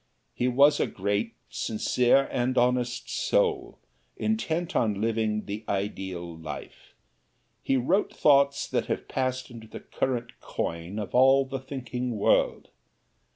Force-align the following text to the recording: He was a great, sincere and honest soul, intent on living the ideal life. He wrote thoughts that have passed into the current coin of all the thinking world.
He 0.33 0.47
was 0.47 0.79
a 0.79 0.87
great, 0.87 1.35
sincere 1.47 2.27
and 2.31 2.57
honest 2.57 3.07
soul, 3.07 3.77
intent 4.17 4.75
on 4.75 4.99
living 4.99 5.45
the 5.45 5.63
ideal 5.69 6.35
life. 6.35 6.95
He 7.61 7.77
wrote 7.77 8.11
thoughts 8.11 8.67
that 8.67 8.87
have 8.87 9.07
passed 9.07 9.51
into 9.51 9.67
the 9.67 9.79
current 9.81 10.39
coin 10.39 10.97
of 10.97 11.13
all 11.13 11.45
the 11.45 11.59
thinking 11.59 12.17
world. 12.17 12.69